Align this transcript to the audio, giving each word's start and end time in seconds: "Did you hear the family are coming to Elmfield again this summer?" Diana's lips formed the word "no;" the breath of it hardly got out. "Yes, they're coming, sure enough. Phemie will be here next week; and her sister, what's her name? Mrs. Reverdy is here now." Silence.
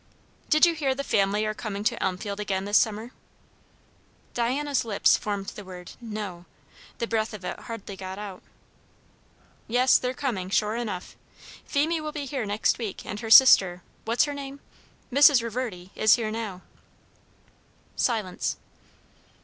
"Did 0.49 0.65
you 0.65 0.73
hear 0.73 0.95
the 0.95 1.03
family 1.03 1.45
are 1.45 1.53
coming 1.53 1.83
to 1.83 2.01
Elmfield 2.03 2.39
again 2.39 2.65
this 2.65 2.79
summer?" 2.79 3.11
Diana's 4.33 4.83
lips 4.83 5.15
formed 5.15 5.49
the 5.49 5.63
word 5.63 5.91
"no;" 6.01 6.45
the 6.97 7.05
breath 7.05 7.35
of 7.35 7.45
it 7.45 7.59
hardly 7.59 7.95
got 7.95 8.17
out. 8.17 8.41
"Yes, 9.67 9.99
they're 9.99 10.15
coming, 10.15 10.49
sure 10.49 10.75
enough. 10.75 11.15
Phemie 11.67 12.01
will 12.01 12.11
be 12.11 12.25
here 12.25 12.47
next 12.47 12.79
week; 12.79 13.05
and 13.05 13.19
her 13.19 13.29
sister, 13.29 13.83
what's 14.03 14.23
her 14.23 14.33
name? 14.33 14.59
Mrs. 15.13 15.43
Reverdy 15.43 15.91
is 15.93 16.15
here 16.15 16.31
now." 16.31 16.61
Silence. 17.95 18.57